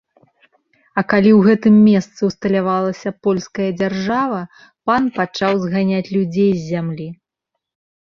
[0.99, 4.41] А калі ў гэтым месцы ўсталявалася польская дзяржава,
[4.91, 7.07] пан пачаў зганяць людзей з зямлі.